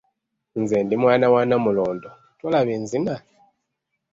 [0.61, 2.09] Nze ndi mwana wa Namulondo,
[2.39, 3.15] tolaba enzina?